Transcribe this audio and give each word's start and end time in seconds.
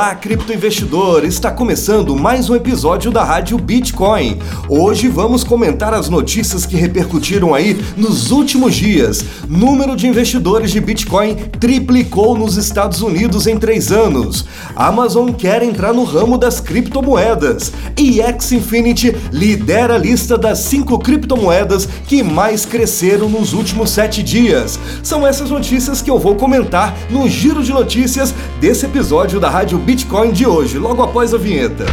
Olá, 0.00 0.14
criptoinvestidor! 0.14 1.26
Está 1.26 1.50
começando 1.50 2.16
mais 2.16 2.48
um 2.48 2.54
episódio 2.54 3.10
da 3.10 3.22
Rádio 3.22 3.58
Bitcoin. 3.58 4.38
Hoje 4.66 5.08
vamos 5.08 5.44
comentar 5.44 5.92
as 5.92 6.08
notícias 6.08 6.64
que 6.64 6.74
repercutiram 6.74 7.54
aí 7.54 7.78
nos 7.98 8.30
últimos 8.30 8.74
dias. 8.74 9.22
Número 9.46 9.94
de 9.94 10.06
investidores 10.06 10.70
de 10.70 10.80
Bitcoin 10.80 11.34
triplicou 11.34 12.34
nos 12.34 12.56
Estados 12.56 13.02
Unidos 13.02 13.46
em 13.46 13.58
três 13.58 13.92
anos. 13.92 14.46
Amazon 14.74 15.32
quer 15.32 15.62
entrar 15.62 15.92
no 15.92 16.04
ramo 16.04 16.38
das 16.38 16.60
criptomoedas. 16.60 17.70
E 17.94 18.22
X-Infinity 18.22 19.14
lidera 19.30 19.96
a 19.96 19.98
lista 19.98 20.38
das 20.38 20.60
cinco 20.60 20.98
criptomoedas 20.98 21.86
que 22.06 22.22
mais 22.22 22.64
cresceram 22.64 23.28
nos 23.28 23.52
últimos 23.52 23.90
sete 23.90 24.22
dias. 24.22 24.80
São 25.02 25.26
essas 25.26 25.50
notícias 25.50 26.00
que 26.00 26.10
eu 26.10 26.18
vou 26.18 26.36
comentar 26.36 26.96
no 27.10 27.28
giro 27.28 27.62
de 27.62 27.70
notícias 27.70 28.34
desse 28.62 28.86
episódio 28.86 29.38
da 29.38 29.50
Rádio 29.50 29.60
Rádio 29.60 29.78
Bitcoin 29.90 30.30
de 30.30 30.46
hoje, 30.46 30.78
logo 30.78 31.02
após 31.02 31.34
a 31.34 31.36
vinheta. 31.36 31.84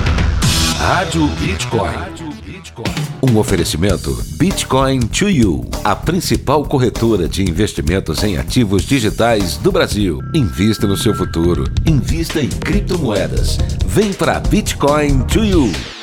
Rádio 0.77 1.25
Bitcoin. 1.39 1.89
Um 3.23 3.39
oferecimento 3.39 4.15
Bitcoin 4.37 4.99
to 4.99 5.27
You, 5.27 5.67
a 5.83 5.95
principal 5.95 6.63
corretora 6.63 7.27
de 7.27 7.41
investimentos 7.41 8.23
em 8.23 8.37
ativos 8.37 8.83
digitais 8.83 9.57
do 9.57 9.71
Brasil. 9.71 10.19
Invista 10.35 10.85
no 10.85 10.95
seu 10.95 11.15
futuro. 11.15 11.63
Invista 11.87 12.39
em 12.39 12.49
criptomoedas. 12.49 13.57
Vem 13.87 14.13
para 14.13 14.39
Bitcoin 14.41 15.23
to 15.23 15.43
You. 15.43 15.96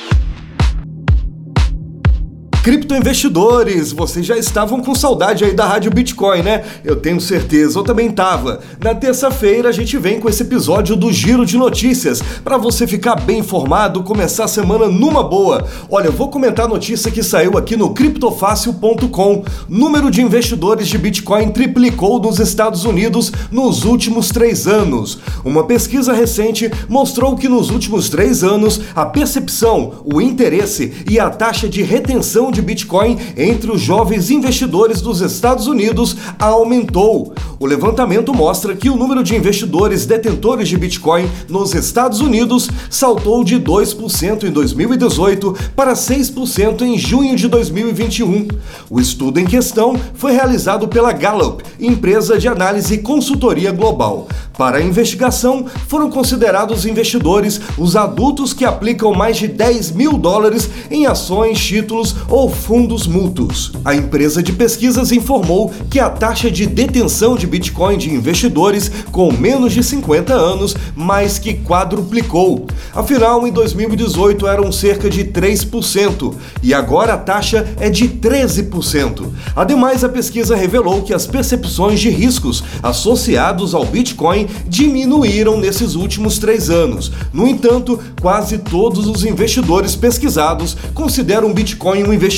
Criptoinvestidores, 2.64 3.92
vocês 3.92 4.24
já 4.24 4.38
estavam 4.38 4.80
com 4.80 4.94
saudade 4.94 5.44
aí 5.44 5.52
da 5.52 5.66
Rádio 5.66 5.90
Bitcoin, 5.90 6.42
né? 6.42 6.64
Eu 6.82 6.96
tenho 6.96 7.20
certeza, 7.20 7.78
eu 7.78 7.82
também 7.84 8.10
tava. 8.10 8.60
Na 8.82 8.94
terça-feira 8.94 9.68
a 9.68 9.72
gente 9.72 9.98
vem 9.98 10.18
com 10.18 10.30
esse 10.30 10.44
episódio 10.44 10.96
do 10.96 11.12
Giro 11.12 11.44
de 11.44 11.58
Notícias, 11.58 12.22
para 12.42 12.56
você 12.56 12.86
ficar 12.86 13.16
bem 13.16 13.40
informado, 13.40 14.02
começar 14.02 14.44
a 14.44 14.48
semana 14.48 14.86
numa 14.86 15.22
boa. 15.22 15.66
Olha, 15.90 16.06
eu 16.06 16.12
vou 16.12 16.30
comentar 16.30 16.64
a 16.64 16.68
notícia 16.68 17.10
que 17.10 17.22
saiu 17.22 17.58
aqui 17.58 17.76
no 17.76 17.92
criptofácil.com. 17.92 19.44
Número 19.68 20.10
de 20.10 20.22
investidores 20.22 20.88
de 20.88 20.96
Bitcoin 20.96 21.50
triplicou 21.50 22.18
nos 22.18 22.38
Estados 22.40 22.86
Unidos 22.86 23.30
nos 23.52 23.84
últimos 23.84 24.30
três 24.30 24.66
anos. 24.66 25.18
Uma 25.44 25.64
pesquisa 25.64 26.14
recente 26.14 26.70
mostrou 26.88 27.36
que 27.36 27.46
nos 27.46 27.68
últimos 27.68 28.08
três 28.08 28.42
anos 28.42 28.80
a 28.96 29.04
percepção, 29.04 30.02
o 30.02 30.18
interesse 30.18 30.94
e 31.06 31.20
a 31.20 31.28
taxa 31.28 31.68
de 31.68 31.82
retenção 31.82 32.53
de 32.54 32.62
Bitcoin 32.62 33.18
entre 33.36 33.70
os 33.70 33.80
jovens 33.80 34.30
investidores 34.30 35.00
dos 35.00 35.20
Estados 35.20 35.66
Unidos 35.66 36.16
aumentou. 36.38 37.34
O 37.58 37.66
levantamento 37.66 38.32
mostra 38.32 38.74
que 38.74 38.88
o 38.88 38.96
número 38.96 39.22
de 39.22 39.34
investidores 39.34 40.06
detentores 40.06 40.68
de 40.68 40.76
Bitcoin 40.76 41.28
nos 41.48 41.74
Estados 41.74 42.20
Unidos 42.20 42.68
saltou 42.88 43.44
de 43.44 43.58
2% 43.58 44.44
em 44.44 44.50
2018 44.50 45.56
para 45.74 45.92
6% 45.94 46.82
em 46.82 46.96
junho 46.98 47.36
de 47.36 47.48
2021. 47.48 48.48
O 48.88 49.00
estudo 49.00 49.40
em 49.40 49.44
questão 49.44 49.96
foi 50.14 50.32
realizado 50.32 50.86
pela 50.88 51.12
Gallup, 51.12 51.62
empresa 51.80 52.38
de 52.38 52.48
análise 52.48 52.94
e 52.94 52.98
consultoria 52.98 53.72
global. 53.72 54.28
Para 54.56 54.78
a 54.78 54.82
investigação, 54.82 55.66
foram 55.88 56.08
considerados 56.10 56.86
investidores 56.86 57.60
os 57.76 57.96
adultos 57.96 58.52
que 58.52 58.64
aplicam 58.64 59.12
mais 59.12 59.36
de 59.36 59.48
10 59.48 59.90
mil 59.92 60.16
dólares 60.16 60.70
em 60.90 61.06
ações, 61.06 61.58
títulos 61.58 62.14
ou 62.28 62.43
fundos 62.48 63.06
mútuos. 63.06 63.72
A 63.84 63.94
empresa 63.94 64.42
de 64.42 64.52
pesquisas 64.52 65.12
informou 65.12 65.72
que 65.90 65.98
a 65.98 66.10
taxa 66.10 66.50
de 66.50 66.66
detenção 66.66 67.36
de 67.36 67.46
Bitcoin 67.46 67.96
de 67.96 68.12
investidores 68.12 68.90
com 69.10 69.32
menos 69.32 69.72
de 69.72 69.82
50 69.82 70.32
anos 70.32 70.76
mais 70.94 71.38
que 71.38 71.54
quadruplicou. 71.54 72.66
Afinal, 72.94 73.46
em 73.46 73.52
2018 73.52 74.46
eram 74.46 74.70
cerca 74.70 75.08
de 75.08 75.24
3% 75.24 76.34
e 76.62 76.74
agora 76.74 77.14
a 77.14 77.18
taxa 77.18 77.66
é 77.80 77.88
de 77.88 78.08
13%. 78.08 79.32
Ademais, 79.56 80.04
a 80.04 80.08
pesquisa 80.08 80.56
revelou 80.56 81.02
que 81.02 81.14
as 81.14 81.26
percepções 81.26 82.00
de 82.00 82.10
riscos 82.10 82.62
associados 82.82 83.74
ao 83.74 83.84
Bitcoin 83.84 84.46
diminuíram 84.66 85.58
nesses 85.58 85.94
últimos 85.94 86.38
três 86.38 86.70
anos. 86.70 87.10
No 87.32 87.46
entanto, 87.46 87.98
quase 88.20 88.58
todos 88.58 89.06
os 89.06 89.24
investidores 89.24 89.96
pesquisados 89.96 90.76
consideram 90.92 91.52
Bitcoin 91.52 92.04
um 92.04 92.12
investimento 92.12 92.33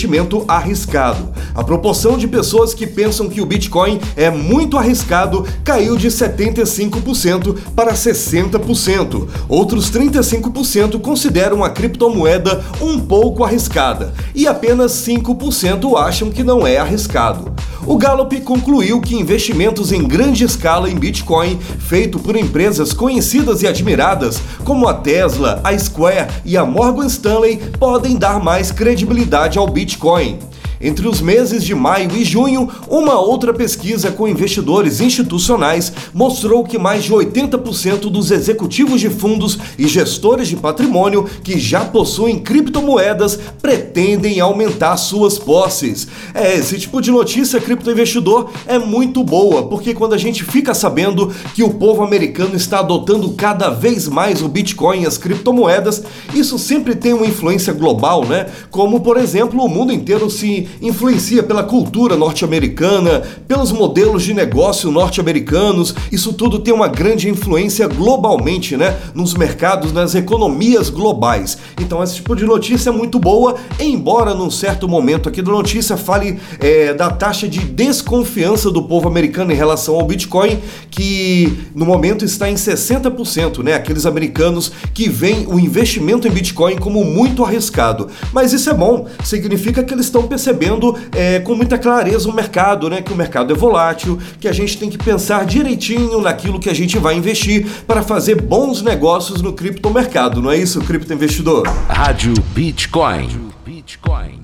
arriscado. 0.46 1.32
A 1.54 1.64
proporção 1.64 2.18
de 2.18 2.28
pessoas 2.28 2.74
que 2.74 2.86
pensam 2.86 3.28
que 3.28 3.40
o 3.40 3.46
Bitcoin 3.46 4.00
é 4.16 4.30
muito 4.30 4.76
arriscado 4.76 5.46
caiu 5.64 5.96
de 5.96 6.08
75% 6.08 7.56
para 7.74 7.94
60%. 7.94 9.28
Outros 9.48 9.90
35% 9.90 11.00
consideram 11.00 11.64
a 11.64 11.70
criptomoeda 11.70 12.64
um 12.80 13.00
pouco 13.00 13.44
arriscada 13.44 14.12
e 14.34 14.46
apenas 14.46 14.92
5% 14.92 15.96
acham 15.96 16.30
que 16.30 16.42
não 16.42 16.66
é 16.66 16.76
arriscado. 16.76 17.54
O 17.86 17.96
Gallup 17.96 18.40
concluiu 18.40 19.00
que 19.00 19.14
investimentos 19.14 19.92
em 19.92 20.02
grande 20.02 20.42
escala 20.42 20.90
em 20.90 20.96
Bitcoin, 20.96 21.56
feito 21.78 22.18
por 22.18 22.34
empresas 22.34 22.92
conhecidas 22.92 23.62
e 23.62 23.68
admiradas, 23.68 24.40
como 24.64 24.88
a 24.88 24.94
Tesla, 24.94 25.60
a 25.62 25.78
Square 25.78 26.26
e 26.44 26.56
a 26.56 26.64
Morgan 26.64 27.06
Stanley, 27.06 27.58
podem 27.78 28.16
dar 28.16 28.42
mais 28.42 28.72
credibilidade 28.72 29.56
ao 29.56 29.68
Bitcoin. 29.68 30.40
Entre 30.86 31.08
os 31.08 31.20
meses 31.20 31.64
de 31.64 31.74
maio 31.74 32.12
e 32.16 32.24
junho, 32.24 32.68
uma 32.88 33.18
outra 33.18 33.52
pesquisa 33.52 34.12
com 34.12 34.28
investidores 34.28 35.00
institucionais 35.00 35.92
mostrou 36.14 36.62
que 36.62 36.78
mais 36.78 37.02
de 37.02 37.12
80% 37.12 38.02
dos 38.02 38.30
executivos 38.30 39.00
de 39.00 39.10
fundos 39.10 39.58
e 39.76 39.88
gestores 39.88 40.46
de 40.46 40.54
patrimônio 40.54 41.28
que 41.42 41.58
já 41.58 41.84
possuem 41.84 42.38
criptomoedas 42.38 43.36
pretendem 43.60 44.38
aumentar 44.38 44.96
suas 44.96 45.40
posses. 45.40 46.06
É, 46.32 46.54
esse 46.54 46.78
tipo 46.78 47.02
de 47.02 47.10
notícia 47.10 47.60
criptoinvestidor 47.60 48.50
é 48.64 48.78
muito 48.78 49.24
boa, 49.24 49.64
porque 49.64 49.92
quando 49.92 50.14
a 50.14 50.18
gente 50.18 50.44
fica 50.44 50.72
sabendo 50.72 51.34
que 51.56 51.64
o 51.64 51.70
povo 51.70 52.04
americano 52.04 52.54
está 52.54 52.78
adotando 52.78 53.30
cada 53.30 53.70
vez 53.70 54.06
mais 54.06 54.40
o 54.40 54.46
Bitcoin 54.46 55.02
e 55.02 55.06
as 55.06 55.18
criptomoedas, 55.18 56.04
isso 56.32 56.56
sempre 56.60 56.94
tem 56.94 57.12
uma 57.12 57.26
influência 57.26 57.72
global, 57.72 58.24
né? 58.24 58.46
Como, 58.70 59.00
por 59.00 59.16
exemplo, 59.16 59.64
o 59.64 59.68
mundo 59.68 59.92
inteiro 59.92 60.30
se 60.30 60.75
influencia 60.80 61.42
pela 61.42 61.62
cultura 61.62 62.16
norte-americana, 62.16 63.22
pelos 63.46 63.72
modelos 63.72 64.22
de 64.22 64.34
negócio 64.34 64.90
norte-americanos. 64.90 65.94
Isso 66.10 66.32
tudo 66.32 66.58
tem 66.58 66.74
uma 66.74 66.88
grande 66.88 67.28
influência 67.28 67.86
globalmente, 67.86 68.76
né? 68.76 68.96
Nos 69.14 69.34
mercados, 69.34 69.92
nas 69.92 70.14
economias 70.14 70.90
globais. 70.90 71.58
Então, 71.80 72.02
esse 72.02 72.16
tipo 72.16 72.34
de 72.34 72.44
notícia 72.44 72.90
é 72.90 72.92
muito 72.92 73.18
boa, 73.18 73.56
embora 73.78 74.34
num 74.34 74.50
certo 74.50 74.88
momento 74.88 75.28
aqui 75.28 75.42
da 75.42 75.50
notícia 75.50 75.96
fale 75.96 76.38
é, 76.60 76.92
da 76.92 77.10
taxa 77.10 77.48
de 77.48 77.60
desconfiança 77.60 78.70
do 78.70 78.82
povo 78.82 79.08
americano 79.08 79.52
em 79.52 79.56
relação 79.56 79.94
ao 79.94 80.06
Bitcoin, 80.06 80.58
que 80.90 81.56
no 81.74 81.84
momento 81.84 82.24
está 82.24 82.50
em 82.50 82.54
60%, 82.54 83.62
né? 83.62 83.74
Aqueles 83.74 84.06
americanos 84.06 84.72
que 84.92 85.08
veem 85.08 85.46
o 85.46 85.58
investimento 85.58 86.26
em 86.26 86.30
Bitcoin 86.30 86.76
como 86.76 87.04
muito 87.04 87.44
arriscado. 87.44 88.08
Mas 88.32 88.52
isso 88.52 88.68
é 88.68 88.74
bom, 88.74 89.06
significa 89.24 89.82
que 89.82 89.94
eles 89.94 90.06
estão 90.06 90.26
percebendo 90.26 90.55
percebendo 90.56 90.98
é, 91.12 91.38
com 91.40 91.54
muita 91.54 91.78
clareza 91.78 92.28
o 92.28 92.32
mercado, 92.32 92.88
né? 92.88 93.02
Que 93.02 93.12
o 93.12 93.16
mercado 93.16 93.52
é 93.52 93.56
volátil, 93.56 94.18
que 94.40 94.48
a 94.48 94.52
gente 94.52 94.78
tem 94.78 94.88
que 94.88 94.98
pensar 94.98 95.44
direitinho 95.44 96.20
naquilo 96.20 96.58
que 96.58 96.70
a 96.70 96.74
gente 96.74 96.98
vai 96.98 97.14
investir 97.14 97.66
para 97.86 98.02
fazer 98.02 98.40
bons 98.40 98.82
negócios 98.82 99.42
no 99.42 99.52
criptomercado, 99.52 100.40
não 100.42 100.50
é 100.50 100.56
isso, 100.56 100.80
cripto 100.80 101.12
investidor? 101.12 101.66
Rádio 101.88 102.34
Bitcoin. 102.54 103.28
Bitcoin. 103.64 104.35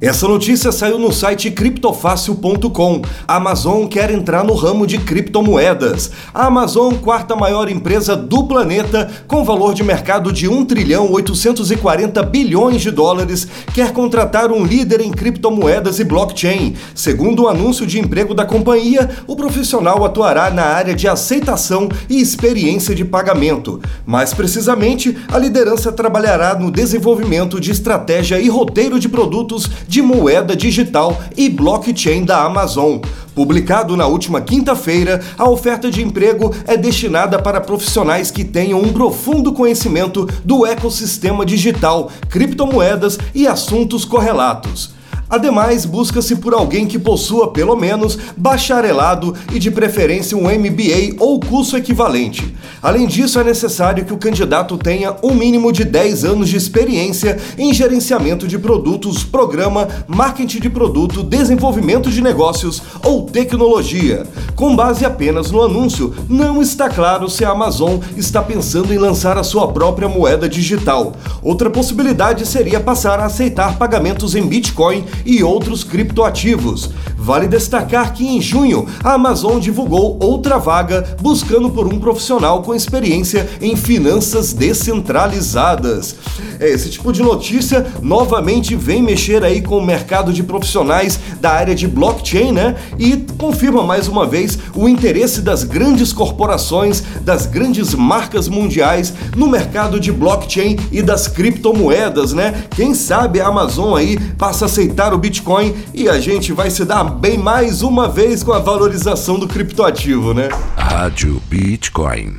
Essa 0.00 0.28
notícia 0.28 0.70
saiu 0.70 0.96
no 0.96 1.12
site 1.12 1.50
criptofácil.com. 1.50 3.02
A 3.26 3.34
Amazon 3.34 3.84
quer 3.86 4.12
entrar 4.12 4.44
no 4.44 4.54
ramo 4.54 4.86
de 4.86 4.96
criptomoedas. 4.96 6.12
A 6.32 6.46
Amazon, 6.46 6.94
quarta 6.94 7.34
maior 7.34 7.68
empresa 7.68 8.14
do 8.14 8.44
planeta, 8.44 9.10
com 9.26 9.42
valor 9.42 9.74
de 9.74 9.82
mercado 9.82 10.32
de 10.32 10.48
1 10.48 10.66
trilhão 10.66 11.10
840 11.10 12.22
bilhões 12.22 12.80
de 12.80 12.92
dólares, 12.92 13.48
quer 13.74 13.92
contratar 13.92 14.52
um 14.52 14.64
líder 14.64 15.00
em 15.00 15.10
criptomoedas 15.10 15.98
e 15.98 16.04
blockchain. 16.04 16.76
Segundo 16.94 17.42
o 17.42 17.48
anúncio 17.48 17.84
de 17.84 17.98
emprego 17.98 18.34
da 18.34 18.44
companhia, 18.44 19.10
o 19.26 19.34
profissional 19.34 20.04
atuará 20.04 20.48
na 20.48 20.62
área 20.62 20.94
de 20.94 21.08
aceitação 21.08 21.88
e 22.08 22.20
experiência 22.20 22.94
de 22.94 23.04
pagamento. 23.04 23.80
Mais 24.06 24.32
precisamente, 24.32 25.18
a 25.26 25.38
liderança 25.38 25.90
trabalhará 25.90 26.54
no 26.54 26.70
desenvolvimento 26.70 27.58
de 27.58 27.72
estratégia 27.72 28.38
e 28.38 28.48
roteiro 28.48 29.00
de 29.00 29.08
produtos 29.08 29.68
de 29.88 30.02
moeda 30.02 30.54
digital 30.54 31.18
e 31.34 31.48
blockchain 31.48 32.24
da 32.24 32.44
Amazon. 32.44 33.00
Publicado 33.34 33.96
na 33.96 34.06
última 34.06 34.40
quinta-feira, 34.40 35.20
a 35.38 35.48
oferta 35.48 35.90
de 35.90 36.02
emprego 36.02 36.54
é 36.66 36.76
destinada 36.76 37.38
para 37.38 37.60
profissionais 37.60 38.30
que 38.30 38.44
tenham 38.44 38.80
um 38.80 38.92
profundo 38.92 39.52
conhecimento 39.52 40.28
do 40.44 40.66
ecossistema 40.66 41.46
digital, 41.46 42.10
criptomoedas 42.28 43.18
e 43.34 43.46
assuntos 43.46 44.04
correlatos. 44.04 44.97
Ademais, 45.30 45.84
busca-se 45.84 46.36
por 46.36 46.54
alguém 46.54 46.86
que 46.86 46.98
possua 46.98 47.52
pelo 47.52 47.76
menos 47.76 48.18
bacharelado 48.36 49.34
e 49.52 49.58
de 49.58 49.70
preferência 49.70 50.36
um 50.36 50.44
MBA 50.44 51.16
ou 51.18 51.38
curso 51.38 51.76
equivalente. 51.76 52.54
Além 52.82 53.06
disso, 53.06 53.38
é 53.38 53.44
necessário 53.44 54.04
que 54.04 54.12
o 54.12 54.18
candidato 54.18 54.78
tenha 54.78 55.16
um 55.22 55.34
mínimo 55.34 55.70
de 55.70 55.84
10 55.84 56.24
anos 56.24 56.48
de 56.48 56.56
experiência 56.56 57.38
em 57.58 57.74
gerenciamento 57.74 58.48
de 58.48 58.58
produtos, 58.58 59.22
programa, 59.22 59.86
marketing 60.06 60.60
de 60.60 60.70
produto, 60.70 61.22
desenvolvimento 61.22 62.10
de 62.10 62.22
negócios 62.22 62.82
ou 63.04 63.26
tecnologia. 63.26 64.24
Com 64.54 64.74
base 64.74 65.04
apenas 65.04 65.50
no 65.50 65.62
anúncio, 65.62 66.14
não 66.28 66.62
está 66.62 66.88
claro 66.88 67.28
se 67.28 67.44
a 67.44 67.50
Amazon 67.50 67.98
está 68.16 68.42
pensando 68.42 68.94
em 68.94 68.98
lançar 68.98 69.36
a 69.36 69.42
sua 69.42 69.68
própria 69.68 70.08
moeda 70.08 70.48
digital. 70.48 71.12
Outra 71.42 71.68
possibilidade 71.68 72.46
seria 72.46 72.80
passar 72.80 73.20
a 73.20 73.26
aceitar 73.26 73.76
pagamentos 73.76 74.34
em 74.34 74.46
Bitcoin 74.46 75.04
e 75.24 75.42
outros 75.42 75.84
criptoativos. 75.84 76.90
Vale 77.16 77.46
destacar 77.46 78.14
que 78.14 78.26
em 78.26 78.40
junho 78.40 78.86
a 79.02 79.14
Amazon 79.14 79.58
divulgou 79.58 80.16
outra 80.20 80.56
vaga 80.58 81.16
buscando 81.20 81.68
por 81.70 81.92
um 81.92 81.98
profissional 81.98 82.62
com 82.62 82.74
experiência 82.74 83.48
em 83.60 83.76
finanças 83.76 84.52
descentralizadas. 84.52 86.16
É, 86.60 86.68
esse 86.68 86.90
tipo 86.90 87.12
de 87.12 87.22
notícia 87.22 87.86
novamente 88.02 88.74
vem 88.74 89.02
mexer 89.02 89.44
aí 89.44 89.60
com 89.60 89.78
o 89.78 89.84
mercado 89.84 90.32
de 90.32 90.42
profissionais 90.42 91.18
da 91.40 91.50
área 91.50 91.74
de 91.74 91.86
blockchain, 91.86 92.52
né? 92.52 92.76
E 92.98 93.16
confirma 93.36 93.82
mais 93.82 94.08
uma 94.08 94.26
vez 94.26 94.58
o 94.74 94.88
interesse 94.88 95.40
das 95.40 95.64
grandes 95.64 96.12
corporações, 96.12 97.02
das 97.20 97.46
grandes 97.46 97.94
marcas 97.94 98.48
mundiais 98.48 99.12
no 99.36 99.48
mercado 99.48 100.00
de 100.00 100.10
blockchain 100.10 100.76
e 100.90 101.02
das 101.02 101.28
criptomoedas, 101.28 102.32
né? 102.32 102.64
Quem 102.74 102.94
sabe 102.94 103.40
a 103.40 103.48
Amazon 103.48 103.96
aí 103.96 104.18
passa 104.36 104.64
a 104.64 104.66
aceitar 104.66 105.07
o 105.12 105.18
Bitcoin 105.18 105.74
e 105.94 106.08
a 106.08 106.20
gente 106.20 106.52
vai 106.52 106.70
se 106.70 106.84
dar 106.84 107.04
bem 107.04 107.38
mais 107.38 107.82
uma 107.82 108.08
vez 108.08 108.42
com 108.42 108.52
a 108.52 108.58
valorização 108.58 109.38
do 109.38 109.48
criptoativo, 109.48 110.34
né? 110.34 110.48
Rádio 110.76 111.42
Bitcoin. 111.48 112.36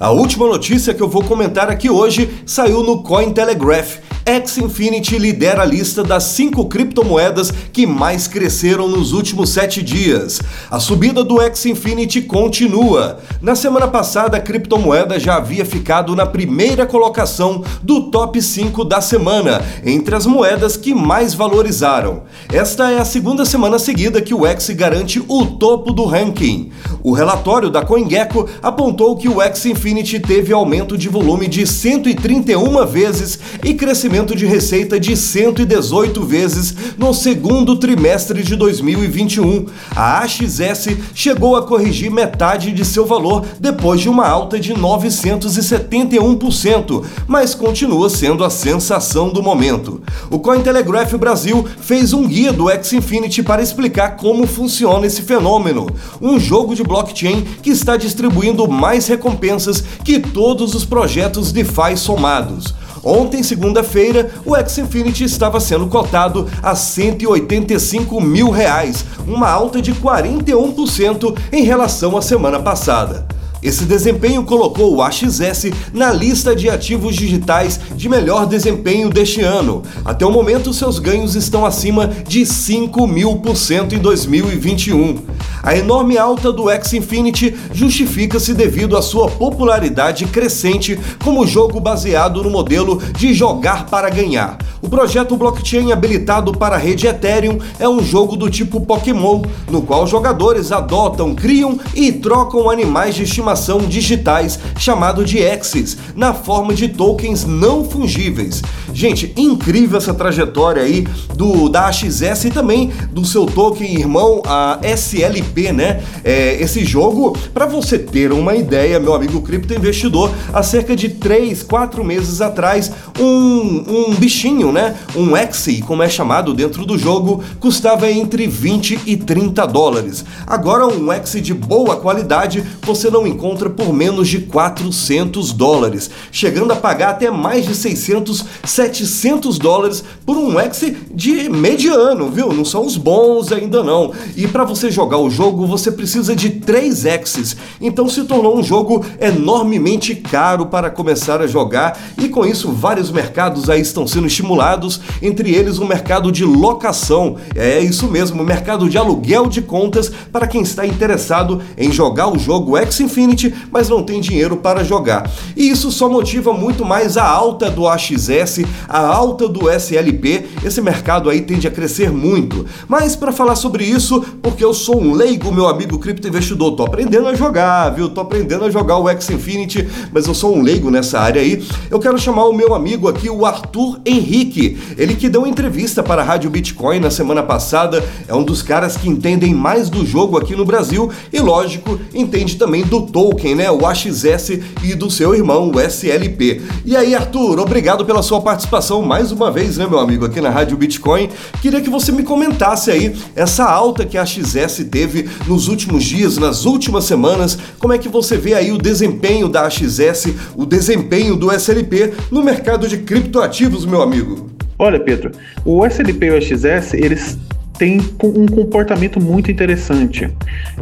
A 0.00 0.10
última 0.10 0.46
notícia 0.46 0.94
que 0.94 1.02
eu 1.02 1.08
vou 1.08 1.24
comentar 1.24 1.68
aqui 1.68 1.90
hoje 1.90 2.42
saiu 2.46 2.84
no 2.84 3.02
Cointelegraph 3.02 3.98
X-Infinity 4.28 5.16
lidera 5.16 5.62
a 5.62 5.64
lista 5.64 6.04
das 6.04 6.24
cinco 6.24 6.66
criptomoedas 6.66 7.50
que 7.72 7.86
mais 7.86 8.28
cresceram 8.28 8.86
nos 8.86 9.14
últimos 9.14 9.48
sete 9.48 9.82
dias. 9.82 10.38
A 10.70 10.78
subida 10.78 11.24
do 11.24 11.40
X-Infinity 11.40 12.20
continua. 12.20 13.20
Na 13.40 13.56
semana 13.56 13.88
passada, 13.88 14.36
a 14.36 14.40
criptomoeda 14.40 15.18
já 15.18 15.36
havia 15.36 15.64
ficado 15.64 16.14
na 16.14 16.26
primeira 16.26 16.84
colocação 16.84 17.64
do 17.82 18.10
top 18.10 18.42
5 18.42 18.84
da 18.84 19.00
semana, 19.00 19.62
entre 19.82 20.14
as 20.14 20.26
moedas 20.26 20.76
que 20.76 20.94
mais 20.94 21.32
valorizaram. 21.32 22.24
Esta 22.52 22.90
é 22.90 22.98
a 22.98 23.06
segunda 23.06 23.46
semana 23.46 23.78
seguida 23.78 24.20
que 24.20 24.34
o 24.34 24.46
X 24.46 24.68
garante 24.70 25.24
o 25.26 25.46
topo 25.46 25.90
do 25.90 26.04
ranking. 26.04 26.70
O 27.02 27.12
relatório 27.12 27.70
da 27.70 27.82
CoinGecko 27.82 28.46
apontou 28.62 29.16
que 29.16 29.28
o 29.28 29.40
X-Infinity 29.40 30.20
teve 30.20 30.52
aumento 30.52 30.98
de 30.98 31.08
volume 31.08 31.48
de 31.48 31.66
131 31.66 32.84
vezes 32.84 33.38
e 33.64 33.72
crescimento 33.72 34.17
crescimento 34.18 34.34
de 34.34 34.46
receita 34.46 34.98
de 34.98 35.14
118 35.16 36.24
vezes 36.24 36.74
no 36.98 37.14
segundo 37.14 37.76
trimestre 37.76 38.42
de 38.42 38.56
2021. 38.56 39.66
A 39.94 40.22
AXS 40.22 40.88
chegou 41.14 41.54
a 41.54 41.62
corrigir 41.62 42.10
metade 42.10 42.72
de 42.72 42.84
seu 42.84 43.06
valor 43.06 43.46
depois 43.60 44.00
de 44.00 44.08
uma 44.08 44.26
alta 44.26 44.58
de 44.58 44.74
971%, 44.74 47.04
mas 47.28 47.54
continua 47.54 48.10
sendo 48.10 48.42
a 48.42 48.50
sensação 48.50 49.28
do 49.28 49.40
momento. 49.40 50.02
O 50.30 50.40
Cointelegraph 50.40 51.14
Brasil 51.14 51.64
fez 51.80 52.12
um 52.12 52.26
guia 52.26 52.52
do 52.52 52.68
X-Infinity 52.70 53.44
para 53.44 53.62
explicar 53.62 54.16
como 54.16 54.48
funciona 54.48 55.06
esse 55.06 55.22
fenômeno. 55.22 55.86
Um 56.20 56.40
jogo 56.40 56.74
de 56.74 56.82
blockchain 56.82 57.42
que 57.62 57.70
está 57.70 57.96
distribuindo 57.96 58.66
mais 58.66 59.06
recompensas 59.06 59.84
que 60.04 60.18
todos 60.18 60.74
os 60.74 60.84
projetos 60.84 61.52
DeFi 61.52 61.96
somados. 61.96 62.74
Ontem, 63.02 63.42
segunda-feira, 63.42 64.30
o 64.44 64.56
X-Infinity 64.56 65.24
estava 65.24 65.60
sendo 65.60 65.86
cotado 65.86 66.48
a 66.62 66.74
185 66.74 68.20
mil 68.20 68.50
reais, 68.50 69.04
uma 69.26 69.48
alta 69.48 69.80
de 69.80 69.94
41% 69.94 71.36
em 71.52 71.62
relação 71.62 72.16
à 72.16 72.22
semana 72.22 72.60
passada. 72.60 73.37
Esse 73.60 73.84
desempenho 73.84 74.44
colocou 74.44 74.94
o 74.94 75.02
AXS 75.02 75.72
na 75.92 76.12
lista 76.12 76.54
de 76.54 76.70
ativos 76.70 77.16
digitais 77.16 77.80
de 77.96 78.08
melhor 78.08 78.46
desempenho 78.46 79.10
deste 79.10 79.40
ano. 79.40 79.82
Até 80.04 80.24
o 80.24 80.30
momento, 80.30 80.72
seus 80.72 81.00
ganhos 81.00 81.34
estão 81.34 81.66
acima 81.66 82.06
de 82.06 82.46
5 82.46 83.04
mil 83.06 83.36
por 83.36 83.56
cento 83.56 83.96
em 83.96 83.98
2021. 83.98 85.18
A 85.60 85.76
enorme 85.76 86.16
alta 86.16 86.52
do 86.52 86.70
X-Infinity 86.70 87.54
justifica-se 87.72 88.54
devido 88.54 88.96
à 88.96 89.02
sua 89.02 89.28
popularidade 89.28 90.24
crescente 90.26 90.98
como 91.24 91.46
jogo 91.46 91.80
baseado 91.80 92.42
no 92.44 92.50
modelo 92.50 93.02
de 93.18 93.34
jogar 93.34 93.86
para 93.86 94.08
ganhar. 94.08 94.56
O 94.80 94.88
projeto 94.88 95.36
blockchain 95.36 95.90
habilitado 95.90 96.52
para 96.52 96.76
a 96.76 96.78
rede 96.78 97.08
Ethereum 97.08 97.58
é 97.80 97.88
um 97.88 98.00
jogo 98.00 98.36
do 98.36 98.48
tipo 98.48 98.80
Pokémon, 98.80 99.42
no 99.68 99.82
qual 99.82 100.06
jogadores 100.06 100.70
adotam, 100.70 101.34
criam 101.34 101.80
e 101.94 102.12
trocam 102.12 102.70
animais 102.70 103.16
de 103.16 103.24
estimação 103.24 103.47
digitais 103.88 104.58
chamado 104.78 105.24
de 105.24 105.38
Exes, 105.38 105.96
na 106.14 106.34
forma 106.34 106.74
de 106.74 106.88
tokens 106.88 107.44
não 107.44 107.84
fungíveis. 107.84 108.62
Gente, 108.92 109.32
incrível 109.36 109.98
essa 109.98 110.14
trajetória 110.14 110.82
aí 110.82 111.06
do 111.34 111.68
da 111.68 111.86
AXS 111.86 112.44
e 112.44 112.50
também 112.50 112.92
do 113.10 113.24
seu 113.24 113.46
token 113.46 113.94
irmão, 113.94 114.42
a 114.46 114.78
SLP, 114.82 115.72
né? 115.72 116.02
É, 116.24 116.60
esse 116.60 116.84
jogo, 116.84 117.36
para 117.52 117.66
você 117.66 117.98
ter 117.98 118.32
uma 118.32 118.54
ideia, 118.54 118.98
meu 118.98 119.14
amigo 119.14 119.40
cripto 119.42 119.74
investidor, 119.74 120.30
há 120.52 120.62
cerca 120.62 120.96
de 120.96 121.08
3, 121.08 121.62
4 121.62 122.04
meses 122.04 122.40
atrás, 122.40 122.90
um, 123.18 124.08
um 124.10 124.14
bichinho, 124.14 124.72
né? 124.72 124.96
Um 125.14 125.36
Exe, 125.36 125.82
como 125.82 126.02
é 126.02 126.08
chamado 126.08 126.54
dentro 126.54 126.84
do 126.84 126.98
jogo, 126.98 127.42
custava 127.60 128.10
entre 128.10 128.46
20 128.46 129.00
e 129.06 129.16
30 129.16 129.66
dólares. 129.66 130.24
Agora, 130.46 130.86
um 130.86 131.12
Exe 131.12 131.40
de 131.40 131.54
boa 131.54 131.96
qualidade 131.96 132.64
você 132.82 133.10
não 133.10 133.26
encontra 133.26 133.37
por 133.76 133.92
menos 133.92 134.28
de 134.28 134.40
400 134.40 135.52
dólares, 135.52 136.10
chegando 136.30 136.72
a 136.72 136.76
pagar 136.76 137.10
até 137.10 137.30
mais 137.30 137.64
de 137.64 137.74
600, 137.74 138.44
700 138.64 139.58
dólares 139.58 140.04
por 140.26 140.36
um 140.36 140.58
Exe 140.60 140.96
de 141.14 141.48
mediano, 141.48 142.28
viu? 142.28 142.52
Não 142.52 142.64
são 142.64 142.84
os 142.84 142.96
bons 142.96 143.52
ainda 143.52 143.82
não. 143.82 144.12
E 144.36 144.46
para 144.46 144.64
você 144.64 144.90
jogar 144.90 145.18
o 145.18 145.30
jogo, 145.30 145.66
você 145.66 145.90
precisa 145.90 146.34
de 146.34 146.50
3 146.50 147.04
Exes. 147.04 147.56
Então 147.80 148.08
se 148.08 148.24
tornou 148.24 148.58
um 148.58 148.62
jogo 148.62 149.04
enormemente 149.20 150.14
caro 150.14 150.66
para 150.66 150.90
começar 150.90 151.40
a 151.40 151.46
jogar 151.46 151.98
e 152.20 152.28
com 152.28 152.44
isso 152.44 152.72
vários 152.72 153.10
mercados 153.10 153.70
aí 153.70 153.80
estão 153.80 154.06
sendo 154.06 154.26
estimulados, 154.26 155.00
entre 155.22 155.54
eles 155.54 155.78
o 155.78 155.86
mercado 155.86 156.32
de 156.32 156.44
locação. 156.44 157.36
É 157.54 157.80
isso 157.80 158.08
mesmo, 158.08 158.42
o 158.42 158.46
mercado 158.46 158.88
de 158.88 158.98
aluguel 158.98 159.46
de 159.46 159.62
contas 159.62 160.10
para 160.32 160.46
quem 160.46 160.62
está 160.62 160.86
interessado 160.86 161.62
em 161.76 161.92
jogar 161.92 162.28
o 162.28 162.38
jogo 162.38 162.76
X 162.76 163.00
Infinity, 163.00 163.27
mas 163.70 163.88
não 163.88 164.02
tem 164.02 164.20
dinheiro 164.20 164.56
para 164.56 164.84
jogar. 164.84 165.30
E 165.56 165.68
isso 165.68 165.90
só 165.90 166.08
motiva 166.08 166.52
muito 166.52 166.84
mais 166.84 167.16
a 167.16 167.26
alta 167.26 167.70
do 167.70 167.86
AXS, 167.86 168.64
a 168.88 169.00
alta 169.00 169.48
do 169.48 169.70
SLP. 169.70 170.46
Esse 170.64 170.80
mercado 170.80 171.28
aí 171.28 171.40
tende 171.40 171.66
a 171.66 171.70
crescer 171.70 172.10
muito. 172.10 172.64
Mas 172.86 173.16
para 173.16 173.32
falar 173.32 173.56
sobre 173.56 173.84
isso, 173.84 174.20
porque 174.42 174.64
eu 174.64 174.72
sou 174.72 175.00
um 175.00 175.12
leigo, 175.12 175.52
meu 175.52 175.68
amigo 175.68 175.98
cripto 175.98 176.28
investidor, 176.28 176.72
tô 176.72 176.84
aprendendo 176.84 177.28
a 177.28 177.34
jogar, 177.34 177.90
viu? 177.90 178.08
Tô 178.08 178.20
aprendendo 178.20 178.64
a 178.64 178.70
jogar 178.70 178.98
o 178.98 179.08
X 179.08 179.30
Infinity, 179.30 179.88
mas 180.12 180.26
eu 180.26 180.34
sou 180.34 180.56
um 180.56 180.62
leigo 180.62 180.90
nessa 180.90 181.20
área 181.20 181.40
aí. 181.40 181.62
Eu 181.90 181.98
quero 181.98 182.18
chamar 182.18 182.46
o 182.46 182.52
meu 182.52 182.74
amigo 182.74 183.08
aqui, 183.08 183.28
o 183.28 183.44
Arthur 183.44 184.00
Henrique. 184.04 184.78
Ele 184.96 185.14
que 185.14 185.28
deu 185.28 185.42
uma 185.42 185.48
entrevista 185.48 186.02
para 186.02 186.22
a 186.22 186.24
Rádio 186.24 186.50
Bitcoin 186.50 187.00
na 187.00 187.10
semana 187.10 187.42
passada, 187.42 188.04
é 188.26 188.34
um 188.34 188.42
dos 188.42 188.62
caras 188.62 188.96
que 188.96 189.08
entendem 189.08 189.54
mais 189.54 189.88
do 189.88 190.04
jogo 190.04 190.38
aqui 190.38 190.54
no 190.54 190.64
Brasil 190.64 191.10
e, 191.32 191.40
lógico, 191.40 191.98
entende 192.14 192.56
também 192.56 192.84
do 192.84 193.02
token, 193.18 193.56
né? 193.56 193.68
O 193.68 193.84
AXS 193.84 194.60
e 194.84 194.94
do 194.94 195.10
seu 195.10 195.34
irmão, 195.34 195.72
o 195.74 195.80
SLP. 195.80 196.62
E 196.84 196.96
aí, 196.96 197.16
Arthur, 197.16 197.58
obrigado 197.58 198.04
pela 198.04 198.22
sua 198.22 198.40
participação 198.40 199.02
mais 199.02 199.32
uma 199.32 199.50
vez, 199.50 199.76
né, 199.76 199.88
meu 199.88 199.98
amigo, 199.98 200.24
aqui 200.24 200.40
na 200.40 200.50
Rádio 200.50 200.76
Bitcoin. 200.76 201.28
Queria 201.60 201.80
que 201.80 201.90
você 201.90 202.12
me 202.12 202.22
comentasse 202.22 202.92
aí 202.92 203.16
essa 203.34 203.64
alta 203.64 204.06
que 204.06 204.16
a 204.16 204.22
AXS 204.22 204.86
teve 204.88 205.28
nos 205.48 205.66
últimos 205.66 206.04
dias, 206.04 206.38
nas 206.38 206.64
últimas 206.64 207.06
semanas. 207.06 207.58
Como 207.80 207.92
é 207.92 207.98
que 207.98 208.08
você 208.08 208.36
vê 208.36 208.54
aí 208.54 208.70
o 208.70 208.78
desempenho 208.78 209.48
da 209.48 209.66
AXS, 209.66 210.28
o 210.54 210.64
desempenho 210.64 211.34
do 211.34 211.50
SLP 211.50 212.12
no 212.30 212.40
mercado 212.40 212.86
de 212.86 212.98
criptoativos, 212.98 213.84
meu 213.84 214.00
amigo? 214.00 214.48
Olha, 214.78 215.00
Pedro, 215.00 215.32
o 215.64 215.84
SLP 215.84 216.26
e 216.26 216.30
o 216.30 216.40
XS, 216.40 216.94
eles 216.94 217.36
têm 217.78 218.00
um 218.22 218.46
comportamento 218.46 219.20
muito 219.20 219.50
interessante. 219.50 220.28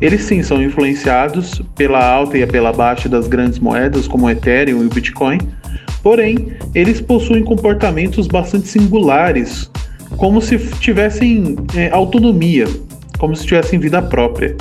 Eles 0.00 0.22
sim 0.22 0.42
são 0.42 0.62
influenciados 0.62 1.62
pela 1.76 2.04
alta 2.04 2.38
e 2.38 2.46
pela 2.46 2.72
baixa 2.72 3.08
das 3.08 3.28
grandes 3.28 3.58
moedas, 3.58 4.08
como 4.08 4.26
o 4.26 4.30
Ethereum 4.30 4.82
e 4.82 4.86
o 4.86 4.88
Bitcoin, 4.88 5.38
porém, 6.02 6.52
eles 6.74 7.00
possuem 7.00 7.44
comportamentos 7.44 8.26
bastante 8.26 8.68
singulares, 8.68 9.70
como 10.16 10.40
se 10.40 10.58
tivessem 10.80 11.56
é, 11.74 11.90
autonomia, 11.90 12.66
como 13.18 13.36
se 13.36 13.46
tivessem 13.46 13.78
vida 13.78 14.00
própria. 14.00 14.56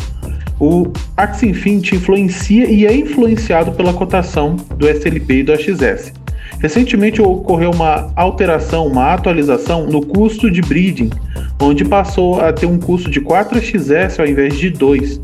O 0.59 0.91
Axie 1.17 1.49
Infinity 1.49 1.95
influencia 1.95 2.69
e 2.69 2.85
é 2.85 2.95
influenciado 2.95 3.71
pela 3.73 3.93
cotação 3.93 4.55
do 4.77 4.87
SLP 4.87 5.39
e 5.39 5.43
do 5.43 5.51
AXS. 5.53 6.13
Recentemente 6.59 7.21
ocorreu 7.21 7.71
uma 7.71 8.11
alteração, 8.15 8.87
uma 8.87 9.13
atualização 9.13 9.85
no 9.87 10.05
custo 10.05 10.49
de 10.49 10.61
breeding, 10.61 11.09
onde 11.59 11.85
passou 11.85 12.41
a 12.41 12.51
ter 12.51 12.65
um 12.65 12.79
custo 12.79 13.09
de 13.09 13.21
4XS 13.21 14.19
ao 14.19 14.27
invés 14.27 14.57
de 14.57 14.69
2. 14.69 15.19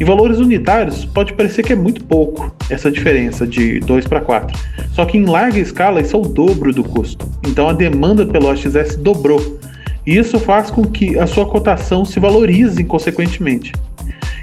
Em 0.00 0.04
valores 0.04 0.38
unitários, 0.38 1.04
pode 1.04 1.32
parecer 1.32 1.64
que 1.64 1.72
é 1.72 1.76
muito 1.76 2.04
pouco 2.04 2.54
essa 2.70 2.90
diferença 2.90 3.46
de 3.46 3.80
2 3.80 4.06
para 4.06 4.20
4. 4.20 4.56
Só 4.92 5.04
que 5.04 5.18
em 5.18 5.24
larga 5.24 5.58
escala, 5.58 6.00
isso 6.00 6.16
é 6.16 6.18
o 6.18 6.22
dobro 6.22 6.72
do 6.72 6.84
custo. 6.84 7.28
Então 7.46 7.68
a 7.68 7.72
demanda 7.72 8.24
pelo 8.24 8.48
AXS 8.48 8.96
dobrou. 8.96 9.58
E 10.06 10.16
isso 10.16 10.38
faz 10.38 10.70
com 10.70 10.84
que 10.84 11.18
a 11.18 11.26
sua 11.26 11.46
cotação 11.46 12.04
se 12.04 12.20
valorize 12.20 12.82
consequentemente. 12.84 13.72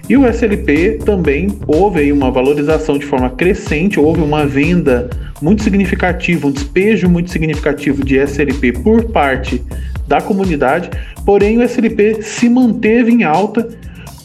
E 0.08 0.16
o 0.16 0.28
SLP 0.28 1.00
também 1.04 1.58
houve 1.66 2.12
uma 2.12 2.30
valorização 2.30 2.98
de 2.98 3.06
forma 3.06 3.30
crescente, 3.32 4.00
houve 4.00 4.22
uma 4.22 4.46
venda 4.46 5.10
muito 5.42 5.64
significativa, 5.64 6.48
um 6.48 6.52
despejo 6.52 7.10
muito 7.10 7.32
significativo 7.32 8.04
de 8.04 8.18
SLP 8.18 8.74
por 8.84 9.06
parte 9.06 9.64
da 10.08 10.22
comunidade, 10.22 10.92
porém 11.26 11.58
o 11.58 11.64
SLP 11.64 12.22
se 12.22 12.48
manteve 12.48 13.12
em 13.12 13.24
alta, 13.24 13.68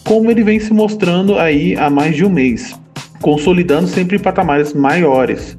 como 0.04 0.30
ele 0.30 0.42
vem 0.42 0.60
se 0.60 0.72
mostrando 0.72 1.38
aí 1.38 1.76
há 1.76 1.88
mais 1.88 2.14
de 2.14 2.24
um 2.24 2.30
mês, 2.30 2.78
consolidando 3.20 3.88
sempre 3.88 4.16
em 4.16 4.20
patamares 4.20 4.74
maiores. 4.74 5.56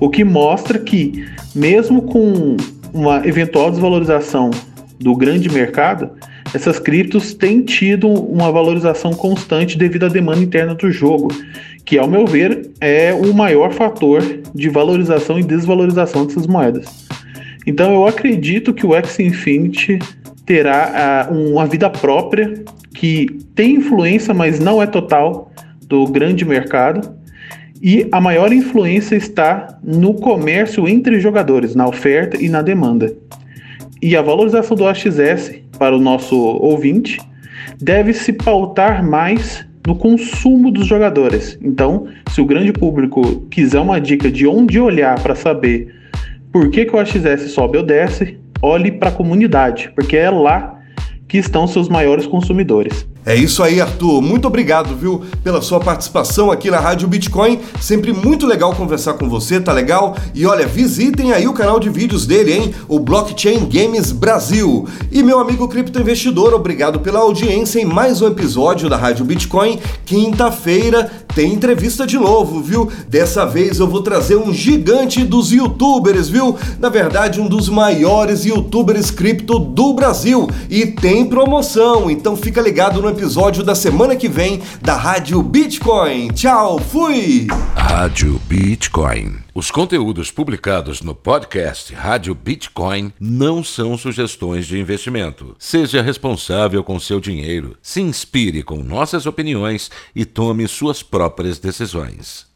O 0.00 0.10
que 0.10 0.24
mostra 0.24 0.78
que, 0.78 1.24
mesmo 1.54 2.02
com 2.02 2.56
uma 2.92 3.26
eventual 3.26 3.70
desvalorização 3.70 4.50
do 4.98 5.14
grande 5.14 5.48
mercado, 5.48 6.10
essas 6.54 6.78
criptos 6.78 7.32
têm 7.32 7.62
tido 7.62 8.08
uma 8.08 8.50
valorização 8.52 9.12
constante 9.12 9.78
devido 9.78 10.06
à 10.06 10.08
demanda 10.08 10.40
interna 10.40 10.74
do 10.74 10.90
jogo, 10.90 11.28
que, 11.84 11.98
ao 11.98 12.08
meu 12.08 12.26
ver, 12.26 12.70
é 12.80 13.12
o 13.14 13.32
maior 13.32 13.72
fator 13.72 14.22
de 14.54 14.68
valorização 14.68 15.38
e 15.38 15.42
desvalorização 15.42 16.26
dessas 16.26 16.46
moedas. 16.46 16.86
Então, 17.66 17.92
eu 17.92 18.06
acredito 18.06 18.74
que 18.74 18.84
o 18.84 18.94
X 18.94 19.18
Infinity 19.20 19.98
terá 20.44 21.28
uh, 21.30 21.34
uma 21.34 21.66
vida 21.66 21.88
própria, 21.88 22.64
que 22.94 23.26
tem 23.54 23.76
influência, 23.76 24.34
mas 24.34 24.58
não 24.58 24.82
é 24.82 24.86
total, 24.86 25.50
do 25.86 26.06
grande 26.06 26.44
mercado. 26.44 27.14
E 27.82 28.06
a 28.12 28.20
maior 28.20 28.52
influência 28.52 29.16
está 29.16 29.78
no 29.82 30.14
comércio 30.14 30.88
entre 30.88 31.20
jogadores, 31.20 31.74
na 31.74 31.86
oferta 31.86 32.36
e 32.40 32.48
na 32.48 32.62
demanda. 32.62 33.12
E 34.00 34.16
a 34.16 34.22
valorização 34.22 34.76
do 34.76 34.86
AXS 34.86 35.52
para 35.78 35.96
o 35.96 36.00
nosso 36.00 36.36
ouvinte 36.36 37.20
deve 37.80 38.12
se 38.12 38.32
pautar 38.32 39.04
mais 39.04 39.66
no 39.86 39.96
consumo 39.96 40.70
dos 40.70 40.86
jogadores. 40.86 41.58
Então, 41.60 42.06
se 42.30 42.40
o 42.40 42.44
grande 42.44 42.72
público 42.72 43.40
quiser 43.50 43.80
uma 43.80 44.00
dica 44.00 44.30
de 44.30 44.46
onde 44.46 44.78
olhar 44.78 45.20
para 45.20 45.34
saber 45.34 45.94
por 46.52 46.70
que, 46.70 46.84
que 46.84 46.94
o 46.94 46.98
AXS 46.98 47.50
sobe 47.50 47.78
ou 47.78 47.84
desce, 47.84 48.38
olhe 48.62 48.92
para 48.92 49.08
a 49.08 49.12
comunidade, 49.12 49.90
porque 49.94 50.16
é 50.16 50.30
lá 50.30 50.78
que 51.28 51.36
estão 51.36 51.66
seus 51.66 51.88
maiores 51.88 52.26
consumidores. 52.26 53.06
É 53.24 53.36
isso 53.36 53.62
aí, 53.62 53.80
Arthur. 53.80 54.20
Muito 54.20 54.48
obrigado, 54.48 54.96
viu, 54.96 55.22
pela 55.44 55.62
sua 55.62 55.78
participação 55.78 56.50
aqui 56.50 56.68
na 56.72 56.80
Rádio 56.80 57.06
Bitcoin. 57.06 57.60
Sempre 57.80 58.12
muito 58.12 58.48
legal 58.48 58.74
conversar 58.74 59.14
com 59.14 59.28
você, 59.28 59.60
tá 59.60 59.72
legal? 59.72 60.16
E 60.34 60.44
olha, 60.44 60.66
visitem 60.66 61.32
aí 61.32 61.46
o 61.46 61.52
canal 61.52 61.78
de 61.78 61.88
vídeos 61.88 62.26
dele, 62.26 62.52
hein? 62.52 62.74
O 62.88 62.98
Blockchain 62.98 63.68
Games 63.68 64.10
Brasil. 64.10 64.88
E 65.12 65.22
meu 65.22 65.38
amigo 65.38 65.68
criptoinvestidor, 65.68 66.52
obrigado 66.52 66.98
pela 66.98 67.20
audiência 67.20 67.80
em 67.80 67.84
mais 67.84 68.20
um 68.20 68.26
episódio 68.26 68.88
da 68.88 68.96
Rádio 68.96 69.24
Bitcoin. 69.24 69.78
Quinta-feira 70.04 71.08
tem 71.32 71.54
entrevista 71.54 72.04
de 72.04 72.18
novo, 72.18 72.60
viu? 72.60 72.90
Dessa 73.08 73.46
vez 73.46 73.78
eu 73.78 73.86
vou 73.86 74.02
trazer 74.02 74.34
um 74.34 74.52
gigante 74.52 75.22
dos 75.22 75.52
youtubers, 75.52 76.28
viu? 76.28 76.56
Na 76.80 76.88
verdade, 76.88 77.40
um 77.40 77.46
dos 77.46 77.68
maiores 77.68 78.44
youtubers 78.44 79.12
cripto 79.12 79.60
do 79.60 79.94
Brasil. 79.94 80.50
E 80.68 80.86
tem 80.86 81.24
promoção, 81.24 82.10
então 82.10 82.36
fica 82.36 82.60
ligado 82.60 83.00
no 83.00 83.11
episódio 83.12 83.62
da 83.62 83.74
semana 83.74 84.16
que 84.16 84.28
vem 84.28 84.60
da 84.80 84.96
Rádio 84.96 85.42
Bitcoin. 85.42 86.28
Tchau, 86.28 86.78
fui! 86.78 87.46
Rádio 87.74 88.40
Bitcoin. 88.48 89.36
Os 89.54 89.70
conteúdos 89.70 90.30
publicados 90.30 91.02
no 91.02 91.14
podcast 91.14 91.94
Rádio 91.94 92.34
Bitcoin 92.34 93.12
não 93.20 93.62
são 93.62 93.96
sugestões 93.98 94.66
de 94.66 94.78
investimento. 94.78 95.54
Seja 95.58 96.00
responsável 96.02 96.82
com 96.82 96.98
seu 96.98 97.20
dinheiro, 97.20 97.76
se 97.82 98.00
inspire 98.00 98.62
com 98.62 98.82
nossas 98.82 99.26
opiniões 99.26 99.90
e 100.16 100.24
tome 100.24 100.66
suas 100.66 101.02
próprias 101.02 101.58
decisões. 101.58 102.51